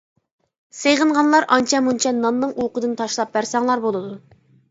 [0.77, 4.11] سېغىنغانلار ئانچە مۇنچە ناننىڭ ئۇۋىقىدىن تاشلاپ بەرسەڭلار بولىدۇ.